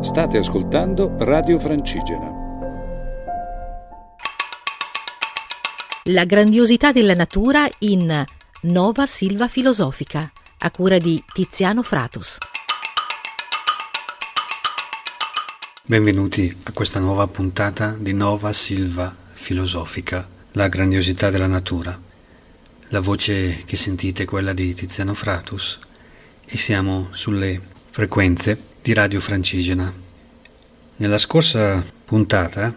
[0.00, 2.30] State ascoltando Radio Francigena.
[6.04, 8.24] La grandiosità della natura in
[8.62, 12.38] Nova Silva Filosofica, a cura di Tiziano Fratus.
[15.84, 22.00] Benvenuti a questa nuova puntata di Nova Silva Filosofica, la grandiosità della natura.
[22.90, 25.80] La voce che sentite è quella di Tiziano Fratus
[26.46, 29.92] e siamo sulle frequenze di Radio Francigena.
[30.96, 32.76] Nella scorsa puntata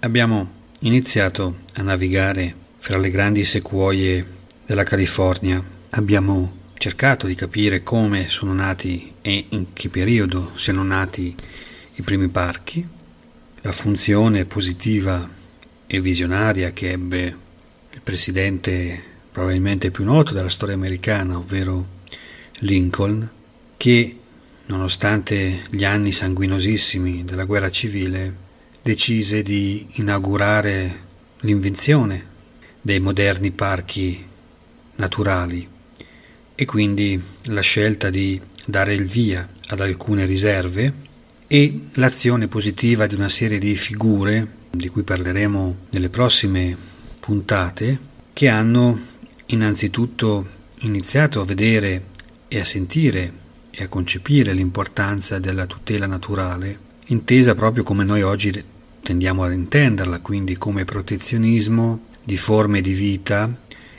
[0.00, 4.26] abbiamo iniziato a navigare fra le grandi sequoie
[4.64, 5.62] della California.
[5.90, 11.34] Abbiamo cercato di capire come sono nati e in che periodo siano nati
[11.94, 12.86] i primi parchi,
[13.62, 15.28] la funzione positiva
[15.86, 17.36] e visionaria che ebbe
[17.90, 21.96] il presidente probabilmente più noto della storia americana, ovvero
[22.60, 23.28] Lincoln,
[23.76, 24.17] che
[24.68, 28.46] nonostante gli anni sanguinosissimi della guerra civile,
[28.82, 31.06] decise di inaugurare
[31.40, 32.36] l'invenzione
[32.80, 34.24] dei moderni parchi
[34.96, 35.68] naturali
[36.54, 41.06] e quindi la scelta di dare il via ad alcune riserve
[41.46, 46.76] e l'azione positiva di una serie di figure di cui parleremo nelle prossime
[47.20, 47.98] puntate
[48.32, 48.98] che hanno
[49.46, 50.46] innanzitutto
[50.80, 52.06] iniziato a vedere
[52.48, 53.46] e a sentire
[53.80, 58.64] e a concepire l'importanza della tutela naturale, intesa proprio come noi oggi
[59.00, 63.48] tendiamo ad intenderla, quindi come protezionismo di forme di vita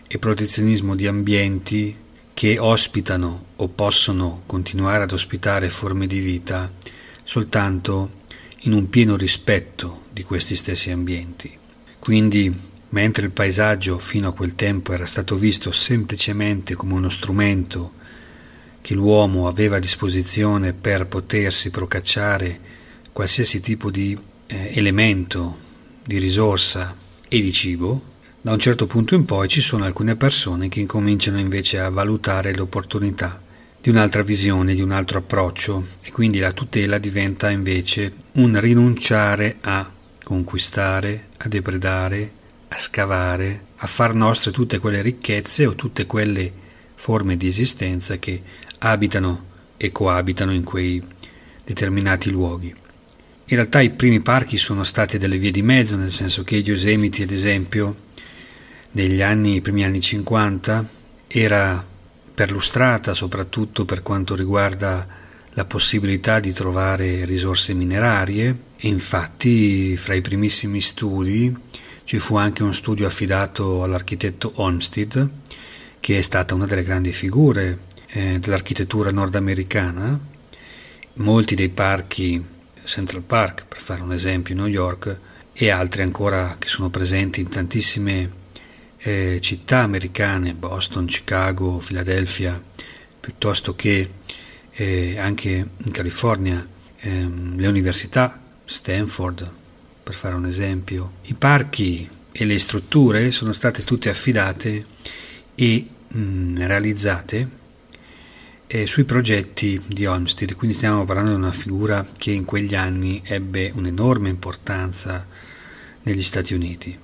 [0.05, 1.95] e protezionismo di ambienti
[2.33, 6.69] che ospitano o possono continuare ad ospitare forme di vita
[7.23, 8.17] soltanto
[8.63, 11.57] in un pieno rispetto di questi stessi ambienti.
[11.99, 12.53] Quindi,
[12.89, 17.93] mentre il paesaggio fino a quel tempo era stato visto semplicemente come uno strumento
[18.81, 22.59] che l'uomo aveva a disposizione per potersi procacciare
[23.11, 25.57] qualsiasi tipo di eh, elemento,
[26.03, 26.95] di risorsa
[27.27, 28.01] e di cibo,
[28.41, 32.55] da un certo punto in poi ci sono alcune persone che incominciano invece a valutare
[32.55, 33.41] l'opportunità
[33.81, 39.57] di un'altra visione, di un altro approccio e quindi la tutela diventa invece un rinunciare
[39.61, 39.91] a
[40.23, 42.31] conquistare, a depredare,
[42.69, 46.51] a scavare, a far nostre tutte quelle ricchezze o tutte quelle
[46.95, 48.41] forme di esistenza che
[48.79, 49.45] abitano
[49.77, 51.01] e coabitano in quei
[51.63, 52.67] determinati luoghi.
[52.67, 57.23] In realtà i primi parchi sono stati delle vie di mezzo, nel senso che Yosemite,
[57.23, 57.95] ad esempio,
[58.91, 60.87] negli anni, i primi anni 50,
[61.27, 61.85] era
[62.33, 65.05] perlustrata soprattutto per quanto riguarda
[65.53, 71.53] la possibilità di trovare risorse minerarie e infatti fra i primissimi studi
[72.05, 75.29] ci fu anche un studio affidato all'architetto Olmsted
[75.99, 77.77] che è stata una delle grandi figure
[78.11, 80.19] eh, dell'architettura nordamericana,
[81.13, 82.43] molti dei parchi,
[82.83, 85.19] Central Park per fare un esempio, New York,
[85.53, 88.31] e altri ancora che sono presenti in tantissime
[88.97, 92.61] eh, città americane, Boston, Chicago, Philadelphia,
[93.19, 94.09] piuttosto che
[94.71, 96.65] eh, anche in California,
[97.01, 99.51] ehm, le università, Stanford,
[100.03, 101.13] per fare un esempio.
[101.23, 104.85] I parchi e le strutture sono state tutte affidate
[105.55, 107.57] e mh, realizzate
[108.71, 113.19] eh, sui progetti di Olmsted, quindi stiamo parlando di una figura che in quegli anni
[113.25, 115.25] ebbe un'enorme importanza
[116.03, 116.95] negli Stati Uniti.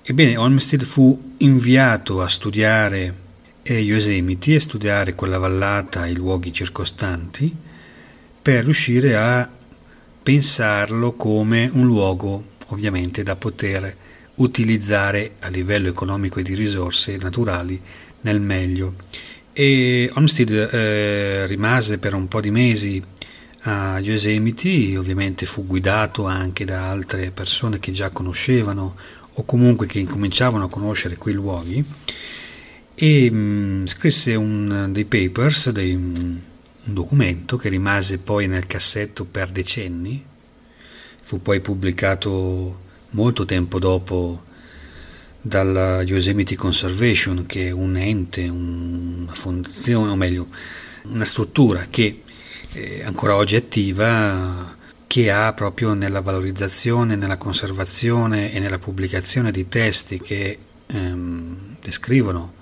[0.00, 3.14] Ebbene, Olmsted fu inviato a studiare
[3.62, 7.52] eh, Yosemite, a studiare quella vallata e i luoghi circostanti,
[8.40, 9.50] per riuscire a
[10.22, 13.96] pensarlo come un luogo ovviamente da poter
[14.36, 17.80] utilizzare a livello economico e di risorse naturali
[18.20, 18.94] nel meglio
[19.52, 23.02] e Olmsted eh, rimase per un po' di mesi
[23.64, 28.96] a Yosemite, ovviamente fu guidato anche da altre persone che già conoscevano
[29.34, 31.84] o comunque che incominciavano a conoscere quei luoghi.
[32.94, 36.40] E mh, mm, scrisse un, dei papers, dei, un
[36.84, 40.24] documento che rimase poi nel cassetto per decenni,
[41.22, 44.50] fu poi pubblicato molto tempo dopo
[45.42, 50.46] dalla Yosemite Conservation, che è un ente, una fondazione, o meglio,
[51.02, 52.22] una struttura che
[52.72, 54.76] è ancora oggi è attiva,
[55.08, 62.54] che ha proprio nella valorizzazione, nella conservazione e nella pubblicazione di testi che ehm, descrivono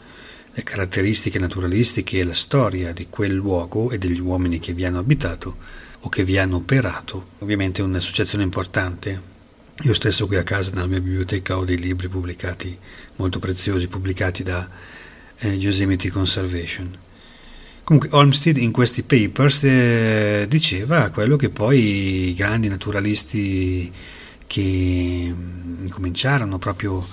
[0.52, 4.98] le caratteristiche naturalistiche e la storia di quel luogo e degli uomini che vi hanno
[4.98, 5.58] abitato
[6.00, 7.28] o che vi hanno operato.
[7.38, 9.29] Ovviamente è un'associazione importante
[9.82, 12.76] io stesso qui a casa nella mia biblioteca ho dei libri pubblicati,
[13.16, 14.68] molto preziosi, pubblicati da
[15.38, 16.98] eh, Yosemite Conservation.
[17.82, 23.90] Comunque Olmsted in questi papers eh, diceva quello che poi i grandi naturalisti
[24.46, 27.06] che mm, cominciarono proprio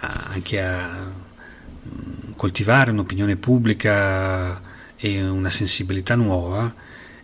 [0.00, 4.60] a, anche a mm, coltivare un'opinione pubblica
[4.96, 6.74] e una sensibilità nuova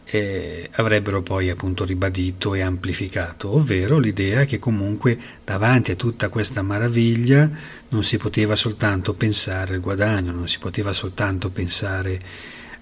[0.06, 6.62] eh, avrebbero poi appunto ribadito e amplificato, ovvero l'idea che comunque davanti a tutta questa
[6.62, 7.50] maraviglia
[7.88, 12.20] non si poteva soltanto pensare al guadagno, non si poteva soltanto pensare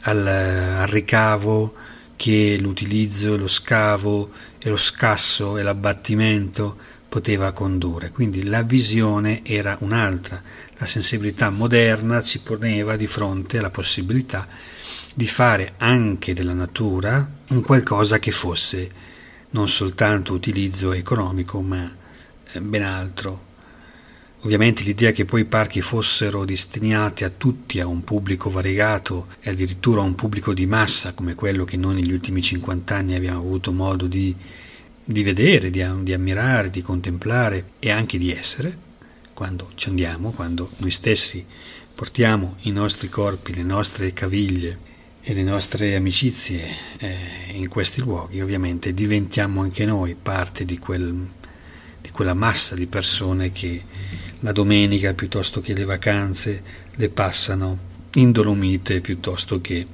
[0.03, 1.75] al, al ricavo
[2.17, 6.77] che l'utilizzo, lo scavo e lo scasso e l'abbattimento
[7.09, 8.11] poteva condurre.
[8.11, 10.41] Quindi la visione era un'altra.
[10.79, 14.47] La sensibilità moderna ci poneva di fronte alla possibilità
[15.15, 18.91] di fare anche della natura un qualcosa che fosse
[19.51, 21.95] non soltanto utilizzo economico, ma
[22.53, 23.51] eh, ben altro,
[24.45, 29.51] Ovviamente l'idea che poi i parchi fossero destinati a tutti, a un pubblico variegato e
[29.51, 33.39] addirittura a un pubblico di massa come quello che noi negli ultimi 50 anni abbiamo
[33.39, 34.35] avuto modo di,
[35.05, 38.77] di vedere, di, di ammirare, di contemplare e anche di essere,
[39.33, 41.47] quando ci andiamo, quando noi stessi
[41.95, 44.91] portiamo i nostri corpi, le nostre caviglie
[45.25, 46.65] e le nostre amicizie
[46.99, 47.17] eh,
[47.53, 51.15] in questi luoghi, ovviamente diventiamo anche noi parte di, quel,
[52.01, 53.85] di quella massa di persone che
[54.41, 56.63] la domenica piuttosto che le vacanze
[56.97, 59.87] le passano in Dolomite piuttosto che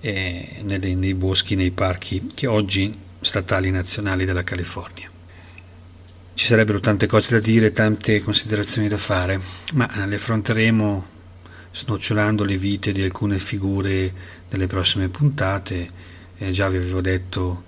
[0.00, 5.08] eh, nei, nei boschi, nei parchi che oggi statali nazionali della California.
[6.34, 9.40] Ci sarebbero tante cose da dire, tante considerazioni da fare,
[9.74, 11.12] ma le affronteremo
[11.74, 14.12] snocciolando le vite di alcune figure
[14.54, 15.90] nelle prossime puntate.
[16.38, 17.64] Eh, già vi avevo detto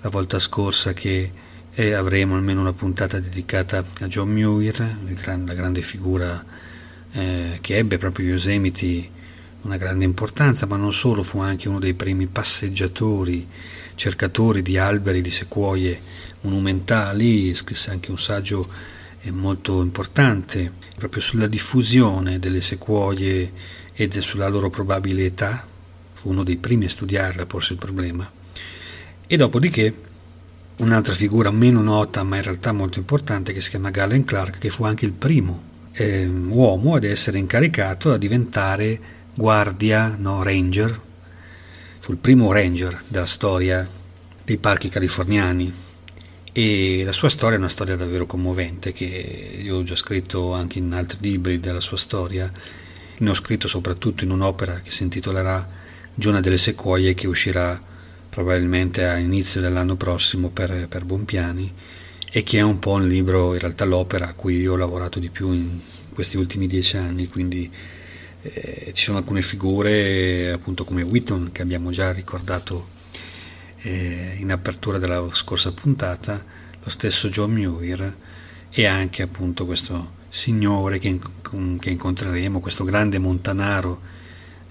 [0.00, 1.30] la volta scorsa che
[1.74, 4.78] e avremo almeno una puntata dedicata a John Muir,
[5.24, 6.44] la grande figura
[7.12, 9.20] eh, che ebbe proprio Yosemite
[9.62, 13.48] una grande importanza, ma non solo, fu anche uno dei primi passeggiatori,
[13.94, 15.98] cercatori di alberi, di sequoie
[16.42, 18.68] monumentali, scrisse anche un saggio
[19.22, 23.50] eh, molto importante proprio sulla diffusione delle sequoie
[23.94, 25.66] e sulla loro probabile età,
[26.22, 28.30] fu uno dei primi a studiarla, porse il problema.
[29.26, 29.92] E dopodiché
[30.76, 34.70] un'altra figura meno nota ma in realtà molto importante che si chiama Galen Clark che
[34.70, 39.00] fu anche il primo eh, uomo ad essere incaricato a diventare
[39.34, 41.00] guardia, no, ranger,
[41.98, 43.88] fu il primo ranger della storia
[44.44, 45.72] dei parchi californiani.
[46.52, 50.78] E la sua storia è una storia davvero commovente che io ho già scritto anche
[50.78, 52.52] in altri libri della sua storia,
[53.18, 55.80] ne ho scritto soprattutto in un'opera che si intitolerà
[56.14, 57.80] Giona delle Sequoie che uscirà
[58.28, 61.72] probabilmente a inizio dell'anno prossimo per, per Bonpiani
[62.30, 65.18] e che è un po' un libro, in realtà l'opera a cui io ho lavorato
[65.18, 65.78] di più in
[66.12, 67.70] questi ultimi dieci anni, quindi
[68.42, 72.88] eh, ci sono alcune figure appunto come Whitton che abbiamo già ricordato
[73.82, 76.44] eh, in apertura della scorsa puntata,
[76.82, 78.16] lo stesso John Muir
[78.70, 81.18] e anche appunto questo signore che,
[81.78, 84.00] che incontreremo, questo grande montanaro,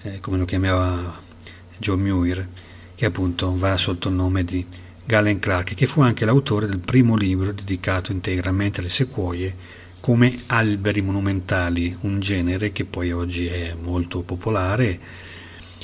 [0.02, 1.30] eh, come lo chiamava
[1.78, 2.48] John Muir,
[2.94, 4.64] che appunto va sotto il nome di
[5.04, 9.54] Galen Clark, che fu anche l'autore del primo libro dedicato integralmente alle sequoie
[10.00, 14.98] come alberi monumentali, un genere che poi oggi è molto popolare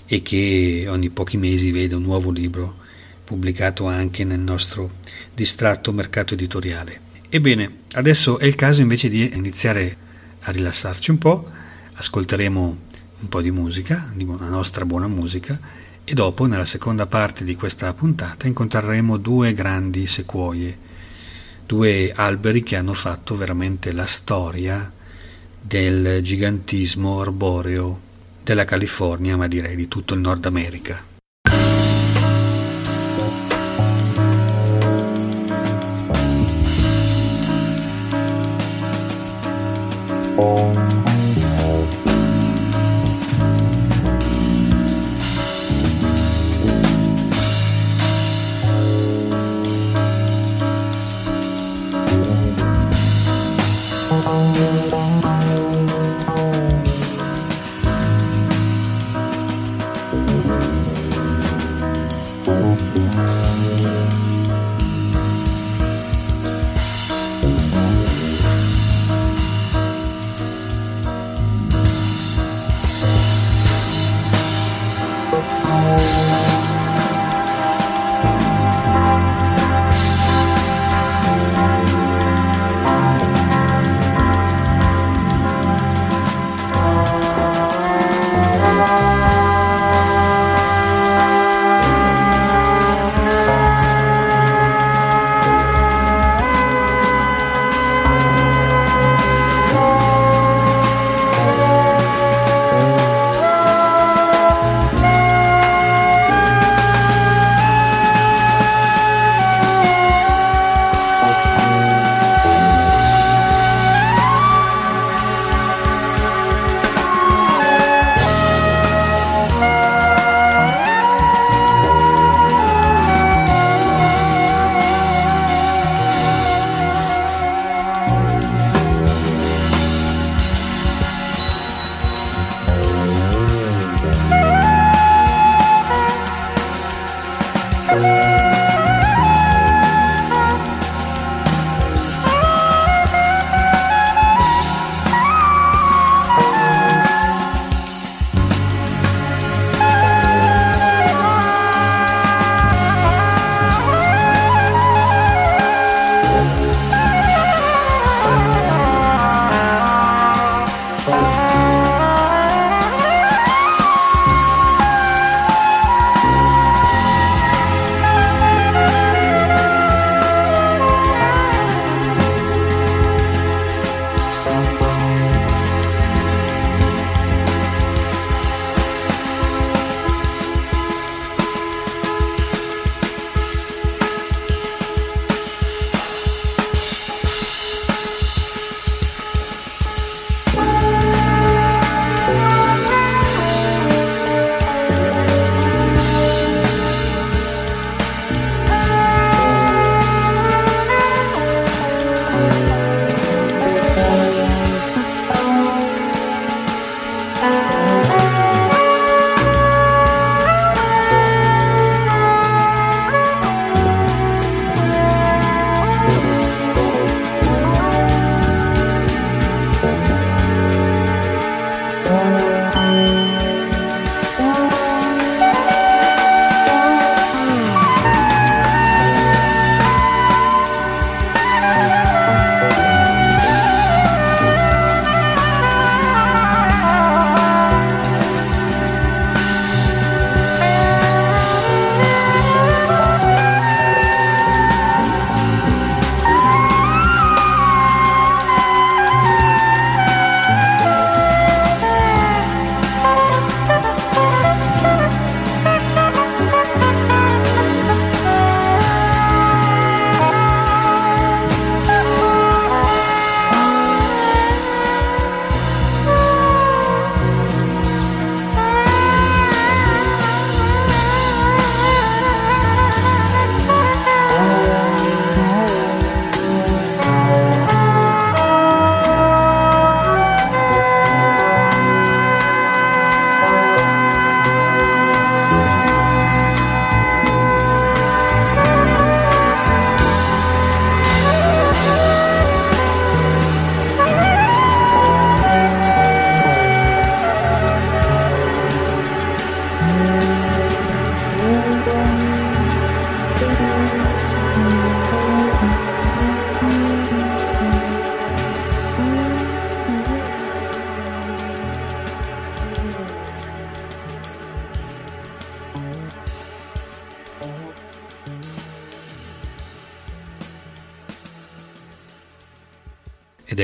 [0.07, 2.77] e che ogni pochi mesi vede un nuovo libro
[3.25, 4.91] pubblicato anche nel nostro
[5.35, 7.01] distratto mercato editoriale.
[7.29, 9.97] Ebbene, adesso è il caso invece di iniziare
[10.41, 11.49] a rilassarci un po',
[11.93, 12.79] ascolteremo
[13.21, 15.59] un po' di musica, di una nostra buona musica,
[16.05, 20.79] e dopo, nella seconda parte di questa puntata, incontreremo due grandi sequoie,
[21.67, 24.91] due alberi che hanno fatto veramente la storia
[25.61, 28.01] del gigantismo arboreo
[28.43, 31.05] della California, ma direi di tutto il Nord America.
[40.41, 41.08] Oh.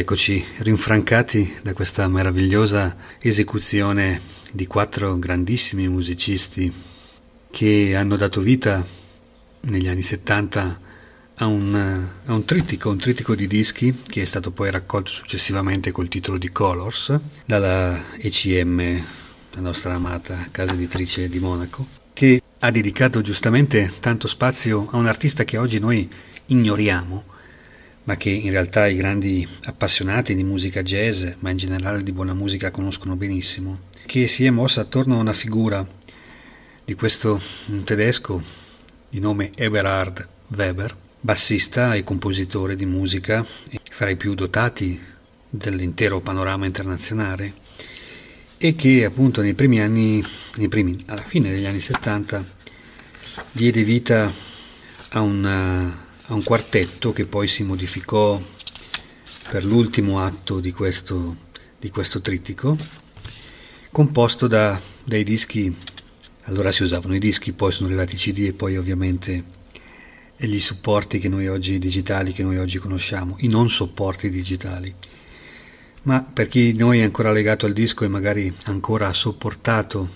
[0.04, 4.20] Eccoci rinfrancati da questa meravigliosa esecuzione
[4.52, 6.70] di quattro grandissimi musicisti
[7.50, 8.84] che hanno dato vita
[9.60, 10.80] negli anni 70
[11.36, 11.74] a un,
[12.26, 16.36] a un, trittico, un trittico di dischi che è stato poi raccolto successivamente col titolo
[16.36, 19.02] di Colors dalla ECM,
[19.54, 25.06] la nostra amata casa editrice di Monaco, che ha dedicato giustamente tanto spazio a un
[25.06, 26.06] artista che oggi noi
[26.48, 27.32] ignoriamo,
[28.04, 32.34] ma che in realtà i grandi appassionati di musica jazz, ma in generale di buona
[32.34, 35.86] musica, conoscono benissimo, che si è mossa attorno a una figura
[36.84, 37.40] di questo
[37.84, 38.42] tedesco
[39.08, 43.44] di nome Eberhard Weber, bassista e compositore di musica
[43.90, 45.00] fra i più dotati
[45.48, 47.54] dell'intero panorama internazionale
[48.58, 50.22] e che appunto nei primi anni,
[50.56, 52.44] nei primi, alla fine degli anni 70
[53.52, 54.30] diede vita
[55.10, 58.40] a una a un quartetto che poi si modificò
[59.50, 61.36] per l'ultimo atto di questo,
[61.78, 62.78] di questo trittico,
[63.90, 65.74] composto da dei dischi,
[66.44, 69.44] allora si usavano i dischi, poi sono arrivati i CD e poi ovviamente
[70.36, 74.94] gli supporti che noi oggi digitali che noi oggi conosciamo, i non supporti digitali.
[76.02, 80.08] Ma per chi di noi è ancora legato al disco e magari ancora ha sopportato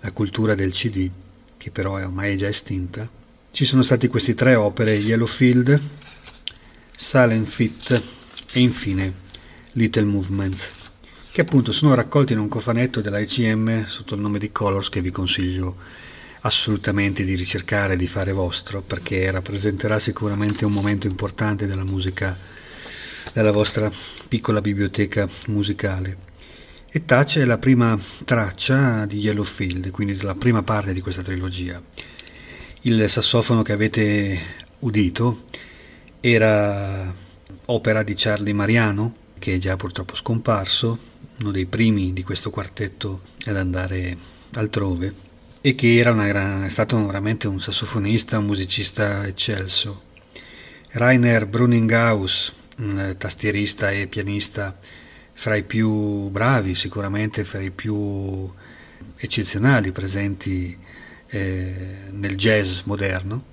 [0.00, 1.08] la cultura del CD,
[1.56, 3.08] che però è ormai già estinta,
[3.54, 5.80] ci sono stati questi tre opere, Yellowfield,
[6.90, 8.02] Silent Fit
[8.52, 9.12] e infine
[9.74, 10.72] Little Movements,
[11.30, 15.00] che appunto sono raccolti in un cofanetto della ICM sotto il nome di Colors che
[15.00, 15.76] vi consiglio
[16.40, 22.36] assolutamente di ricercare di fare vostro perché rappresenterà sicuramente un momento importante della musica
[23.32, 23.88] della vostra
[24.26, 26.16] piccola biblioteca musicale.
[26.88, 31.80] E Touch è la prima traccia di Yellowfield, quindi della prima parte di questa trilogia.
[32.86, 34.38] Il sassofono che avete
[34.80, 35.44] udito
[36.20, 37.10] era
[37.64, 40.98] opera di Charlie Mariano, che è già purtroppo scomparso,
[41.40, 44.14] uno dei primi di questo quartetto ad andare
[44.56, 45.14] altrove,
[45.62, 50.02] e che era una, è stato veramente un sassofonista, un musicista eccelso.
[50.90, 54.78] Rainer Bruninghaus, un tastierista e pianista
[55.32, 58.52] fra i più bravi, sicuramente fra i più
[59.16, 60.83] eccezionali presenti
[61.34, 61.74] eh,
[62.12, 63.52] nel jazz moderno,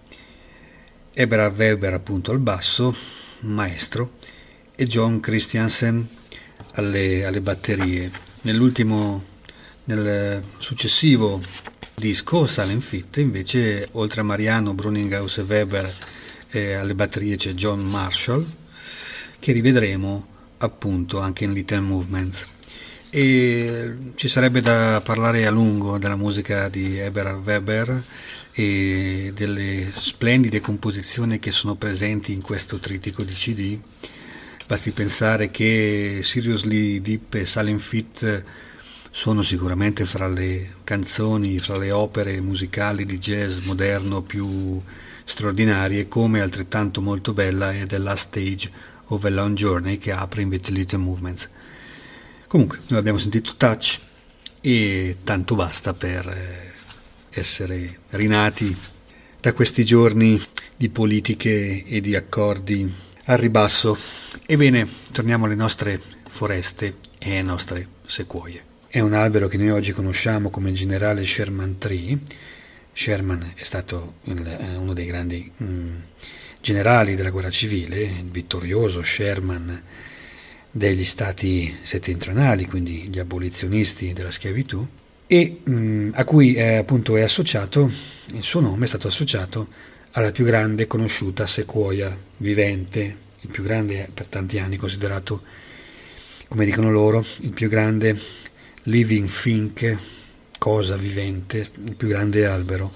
[1.14, 2.96] Eberhard Weber appunto al basso,
[3.40, 4.14] maestro,
[4.76, 6.08] e John Christiansen
[6.74, 8.12] alle, alle batterie.
[8.42, 9.24] Nell'ultimo,
[9.86, 11.42] nel successivo
[11.96, 15.92] disco, Silent Fit, invece, oltre a Mariano, Bruninghaus e Weber
[16.52, 18.46] eh, alle batterie c'è John Marshall,
[19.40, 20.28] che rivedremo
[20.60, 22.48] appunto anche in Little Movements
[23.14, 28.04] e ci sarebbe da parlare a lungo della musica di Eberhard Weber
[28.54, 33.78] e delle splendide composizioni che sono presenti in questo trittico di CD.
[34.66, 38.44] Basti pensare che Seriously Deep e Silent Fit
[39.12, 44.82] sono sicuramente fra le canzoni, fra le opere musicali di jazz moderno più
[45.26, 48.72] straordinarie, come altrettanto molto bella è The Last Stage
[49.08, 51.50] of a Long Journey che apre invece Little Movements.
[52.52, 53.98] Comunque, noi abbiamo sentito Touch
[54.60, 58.76] e tanto basta per eh, essere rinati
[59.40, 60.38] da questi giorni
[60.76, 62.94] di politiche e di accordi
[63.28, 63.98] al ribasso.
[64.46, 68.62] Ebbene, torniamo alle nostre foreste e alle nostre sequoie.
[68.86, 72.20] È un albero che noi oggi conosciamo come generale Sherman Tree.
[72.92, 75.96] Sherman è stato il, eh, uno dei grandi mh, mm,
[76.60, 79.84] generali della guerra civile, il vittorioso Sherman
[80.72, 84.88] degli stati settentrionali, quindi gli abolizionisti della schiavitù,
[85.28, 87.92] e mh, a cui è, appunto è associato,
[88.34, 89.68] il suo nome è stato associato
[90.12, 95.42] alla più grande conosciuta sequoia vivente, il più grande per tanti anni considerato,
[96.48, 98.20] come dicono loro, il più grande
[98.84, 99.98] living thing,
[100.58, 102.92] cosa vivente, il più grande albero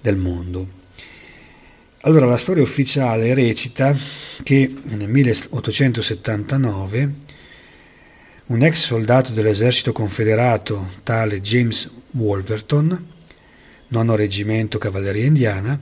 [0.00, 0.75] del mondo.
[2.06, 3.92] Allora, la storia ufficiale recita
[4.44, 7.14] che nel 1879
[8.46, 13.06] un ex soldato dell'esercito confederato, tale James Wolverton,
[13.88, 15.80] nono reggimento cavalleria indiana,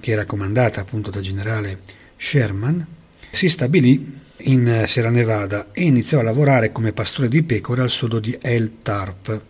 [0.00, 1.80] che era comandata appunto dal generale
[2.18, 2.86] Sherman,
[3.30, 8.20] si stabilì in Sierra Nevada e iniziò a lavorare come pastore di pecore al sodo
[8.20, 9.42] di El Tarp.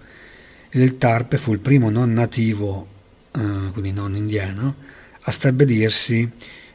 [0.71, 2.87] El Tarp fu il primo non nativo,
[3.33, 4.94] eh, quindi non indiano,
[5.27, 6.31] a stabilirsi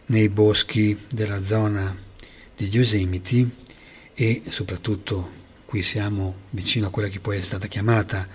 [0.08, 1.96] nei boschi della zona
[2.56, 3.48] di Yosemite
[4.16, 8.28] e soprattutto qui siamo vicino a quella che poi è stata chiamata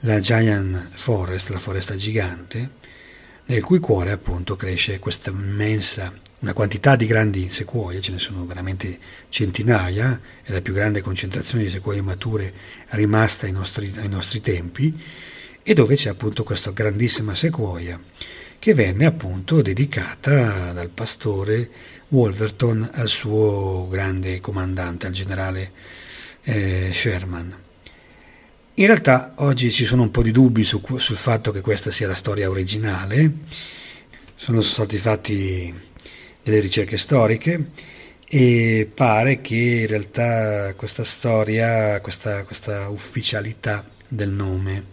[0.00, 2.78] la Giant Forest, la foresta gigante,
[3.46, 8.46] nel cui cuore appunto cresce questa immensa una quantità di grandi sequoie, ce ne sono
[8.46, 12.50] veramente centinaia, è la più grande concentrazione di sequoie mature
[12.90, 14.98] rimasta ai nostri, ai nostri tempi,
[15.62, 18.00] e dove c'è appunto questa grandissima sequoia
[18.60, 21.70] che venne appunto dedicata dal pastore
[22.08, 25.72] Wolverton al suo grande comandante, al generale
[26.42, 27.56] eh, Sherman.
[28.74, 32.06] In realtà oggi ci sono un po' di dubbi su, sul fatto che questa sia
[32.06, 33.32] la storia originale,
[34.34, 35.74] sono stati fatti
[36.42, 37.70] delle ricerche storiche
[38.28, 44.84] e pare che in realtà questa storia, questa, questa ufficialità del nome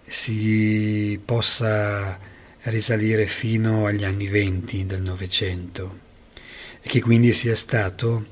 [0.00, 2.32] si possa
[2.70, 6.00] risalire fino agli anni venti del Novecento
[6.80, 8.26] e che quindi sia stato,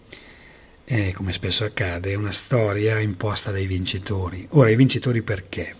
[0.85, 4.47] eh, come spesso accade, una storia imposta dai vincitori.
[4.51, 5.75] Ora, i vincitori perché?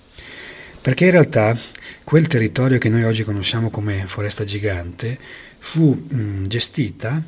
[0.80, 1.56] Perché in realtà
[2.04, 5.18] quel territorio che noi oggi conosciamo come foresta gigante
[5.58, 7.22] fu mh, gestita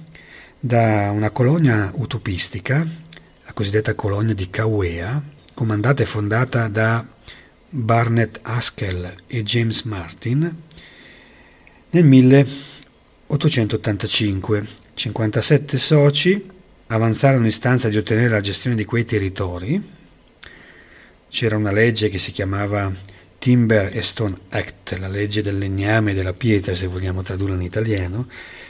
[0.59, 2.87] da una colonia utopistica,
[3.45, 5.23] la cosiddetta colonia di Kauea,
[5.55, 7.07] comandata e fondata da
[7.69, 10.63] Barnett Haskell e James Martin
[11.95, 14.67] nel 1885.
[14.95, 16.45] 57 soci
[16.89, 19.81] avanzarono istanza di ottenere la gestione di quei territori.
[21.29, 22.93] C'era una legge che si chiamava
[23.39, 27.63] Timber and Stone Act, la legge del legname e della pietra, se vogliamo tradurla in
[27.63, 28.27] italiano,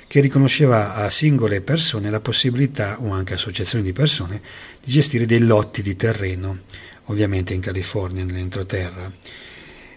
[0.06, 4.40] che riconosceva a singole persone la possibilità, o anche associazioni di persone,
[4.82, 6.60] di gestire dei lotti di terreno,
[7.04, 9.10] ovviamente in California, nell'entroterra.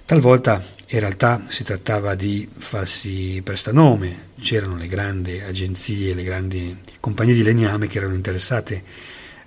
[0.08, 7.34] Talvolta in realtà si trattava di falsi prestanome, c'erano le grandi agenzie, le grandi compagnie
[7.34, 8.82] di legname che erano interessate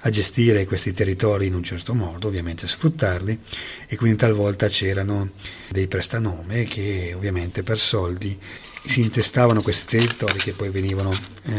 [0.01, 3.39] a gestire questi territori in un certo modo, ovviamente a sfruttarli,
[3.87, 5.31] e quindi talvolta c'erano
[5.71, 8.39] dei prestanome che ovviamente per soldi
[8.85, 11.55] si intestavano questi territori che poi venivano eh,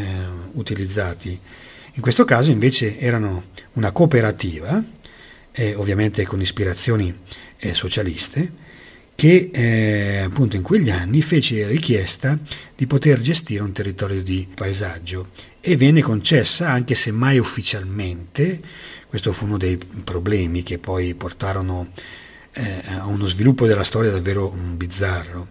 [0.52, 1.40] utilizzati.
[1.94, 4.80] In questo caso invece erano una cooperativa,
[5.54, 7.12] eh, ovviamente con ispirazioni
[7.58, 8.70] eh, socialiste,
[9.16, 12.38] che eh, appunto in quegli anni fece richiesta
[12.76, 18.60] di poter gestire un territorio di paesaggio e venne concessa anche se mai ufficialmente,
[19.08, 21.92] questo fu uno dei problemi che poi portarono
[22.54, 25.50] eh, a uno sviluppo della storia davvero mm, bizzarro.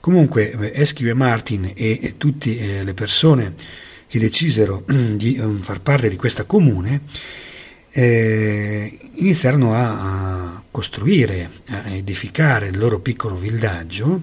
[0.00, 3.54] Comunque eh, Eschiu e Martin e, tutte eh, le persone
[4.06, 7.02] che decisero di um, far parte di questa comune
[7.92, 14.22] eh, iniziarono a, a, costruire, a edificare il loro piccolo villaggio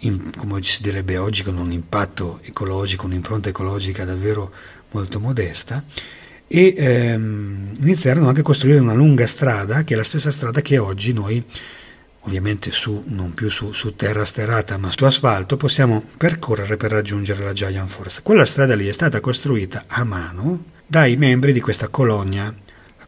[0.00, 4.52] in, come si direbbe oggi, con un impatto ecologico, un'impronta ecologica davvero
[4.92, 5.84] molto modesta,
[6.46, 10.78] e ehm, iniziarono anche a costruire una lunga strada, che è la stessa strada che
[10.78, 11.42] oggi noi,
[12.20, 17.44] ovviamente su, non più su, su terra sterrata, ma su asfalto, possiamo percorrere per raggiungere
[17.44, 18.22] la Giant Forest.
[18.22, 22.54] Quella strada lì è stata costruita a mano dai membri di questa colonia,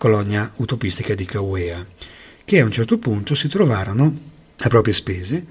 [0.01, 1.87] colonia utopistica di Kauea,
[2.43, 4.19] che a un certo punto si trovarono
[4.57, 5.45] a proprie spese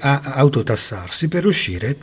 [0.00, 1.96] a autotassarsi per riuscire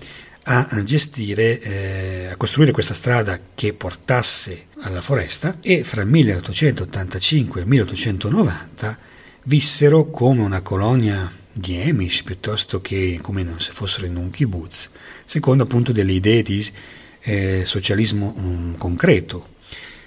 [0.45, 7.59] a gestire, eh, a costruire questa strada che portasse alla foresta e fra il 1885
[7.59, 8.97] e il 1890
[9.43, 14.89] vissero come una colonia di Amish piuttosto che come se fossero in un kibbutz,
[15.23, 16.67] secondo appunto delle idee di
[17.21, 19.53] eh, socialismo um, concreto.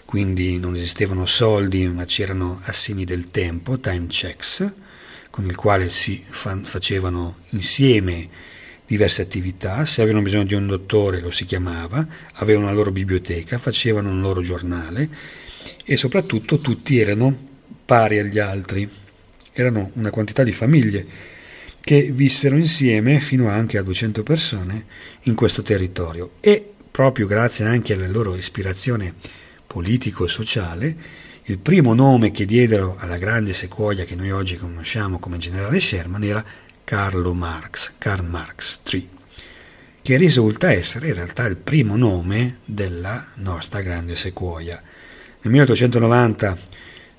[0.09, 4.73] Quindi non esistevano soldi, ma c'erano assegni del tempo, time checks,
[5.29, 8.27] con il quale si fa- facevano insieme
[8.87, 13.59] diverse attività, se avevano bisogno di un dottore lo si chiamava, avevano la loro biblioteca,
[13.59, 15.11] facevano un loro giornale
[15.85, 17.37] e soprattutto tutti erano
[17.85, 18.89] pari agli altri,
[19.53, 21.07] erano una quantità di famiglie
[21.83, 24.87] che vissero insieme fino anche a 200 persone
[25.25, 26.31] in questo territorio.
[26.41, 29.13] E proprio grazie anche alla loro ispirazione
[29.69, 30.97] politico e sociale
[31.45, 36.25] il primo nome che diedero alla grande sequoia che noi oggi conosciamo come generale Sherman
[36.25, 36.45] era
[36.85, 39.09] Carlo Marx, Karl Marx III,
[40.03, 44.83] che risulta essere in realtà il primo nome della nostra grande sequoia.
[45.41, 46.59] Nel 1890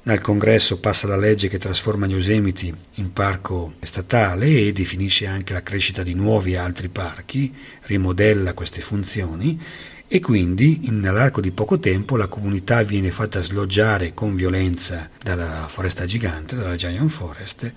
[0.04, 5.54] al congresso passa la legge che trasforma gli Yosemiti in parco statale e definisce anche
[5.54, 9.60] la crescita di nuovi altri parchi, rimodella queste funzioni
[10.12, 16.06] e quindi nell'arco di poco tempo la comunità viene fatta sloggiare con violenza dalla foresta
[16.06, 17.72] gigante, dalla Giant Forest,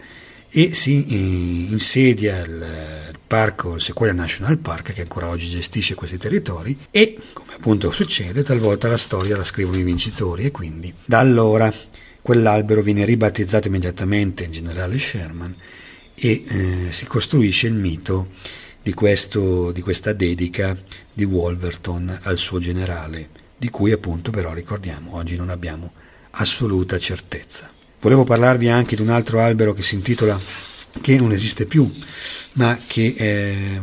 [0.48, 6.16] e si eh, insedia il parco, il Sequoia National Park, che ancora oggi gestisce questi
[6.16, 11.18] territori, e come appunto succede, talvolta la storia la scrivono i vincitori, e quindi da
[11.18, 11.70] allora
[12.22, 15.54] quell'albero viene ribattezzato immediatamente in generale Sherman
[16.14, 18.28] e eh, si costruisce il mito
[18.82, 20.76] di, questo, di questa dedica
[21.12, 25.92] di Wolverton al suo generale, di cui appunto però ricordiamo oggi non abbiamo
[26.32, 27.70] assoluta certezza.
[28.00, 30.38] Volevo parlarvi anche di un altro albero che si intitola
[31.00, 31.90] che non esiste più,
[32.54, 33.80] ma che, eh,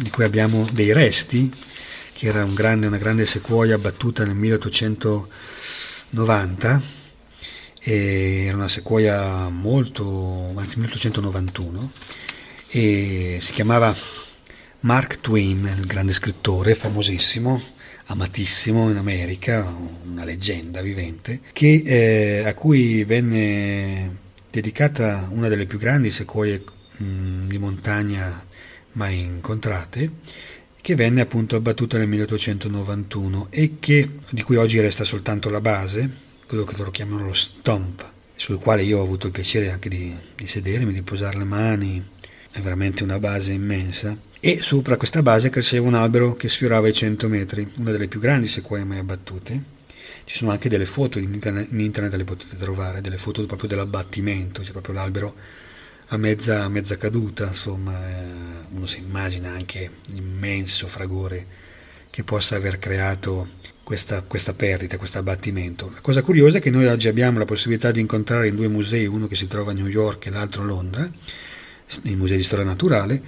[0.00, 1.52] di cui abbiamo dei resti,
[2.12, 6.82] che era un grande, una grande sequoia abbattuta nel 1890,
[7.80, 11.92] era una sequoia molto, anzi 1891,
[12.68, 13.94] e si chiamava
[14.86, 17.60] Mark Twain, il grande scrittore, famosissimo,
[18.04, 19.66] amatissimo in America,
[20.04, 24.18] una leggenda vivente, che, eh, a cui venne
[24.48, 26.62] dedicata una delle più grandi sequoie
[26.98, 28.46] mh, mm, di montagna
[28.92, 30.08] mai incontrate,
[30.80, 36.08] che venne appunto abbattuta nel 1891 e che, di cui oggi resta soltanto la base,
[36.46, 40.16] quello che loro chiamano lo stomp, sul quale io ho avuto il piacere anche di,
[40.36, 42.04] di sedermi, di posare le mani,
[42.52, 44.16] è veramente una base immensa.
[44.40, 48.20] E sopra questa base cresceva un albero che sfiorava i 100 metri, una delle più
[48.20, 49.74] grandi sequoie mai abbattute,
[50.24, 53.68] ci sono anche delle foto in internet, in internet le potete trovare, delle foto proprio
[53.68, 55.34] dell'abbattimento, c'è proprio l'albero
[56.08, 58.24] a mezza, a mezza caduta, insomma, eh,
[58.72, 61.46] uno si immagina anche l'immenso fragore
[62.10, 63.48] che possa aver creato
[63.82, 65.90] questa, questa perdita, questo abbattimento.
[65.92, 69.06] La cosa curiosa è che noi oggi abbiamo la possibilità di incontrare in due musei,
[69.06, 71.08] uno che si trova a New York e l'altro a Londra,
[72.02, 73.22] nei musei di storia naturale,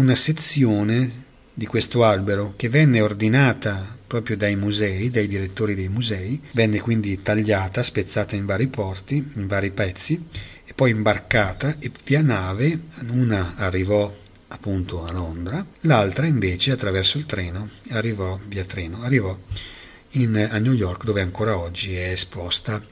[0.00, 6.40] una sezione di questo albero che venne ordinata proprio dai musei, dai direttori dei musei,
[6.52, 10.18] venne quindi tagliata, spezzata in vari porti, in vari pezzi
[10.64, 14.10] e poi imbarcata e via nave una arrivò
[14.48, 19.38] appunto a Londra, l'altra invece attraverso il treno arrivò via treno, arrivò
[20.12, 22.82] in, a New York dove ancora oggi è esposta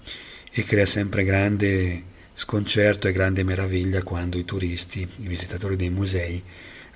[0.52, 6.44] e crea sempre grande sconcerto e grande meraviglia quando i turisti, i visitatori dei musei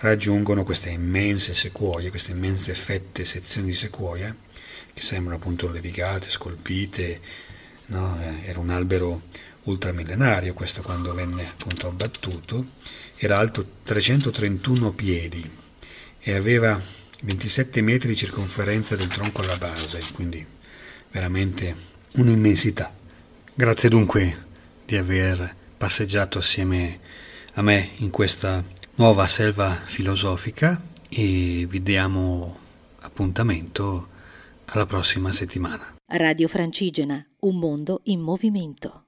[0.03, 4.35] raggiungono queste immense sequoie, queste immense fette, sezioni di sequoia,
[4.93, 7.21] che sembrano appunto levigate, scolpite,
[7.87, 8.19] no?
[8.21, 9.23] Eh, era un albero
[9.65, 12.67] ultramillenario questo quando venne appunto abbattuto,
[13.17, 15.49] era alto 331 piedi
[16.19, 16.81] e aveva
[17.23, 20.45] 27 metri di circonferenza del tronco alla base, quindi
[21.13, 21.75] veramente
[22.17, 22.93] un'immensità.
[23.55, 24.47] Grazie dunque
[24.85, 26.99] di aver passeggiato assieme
[27.55, 32.57] a me in questa nuova selva filosofica e vi diamo
[33.01, 34.09] appuntamento
[34.67, 35.97] alla prossima settimana.
[36.07, 39.02] Radio Francigena, un mondo in movimento.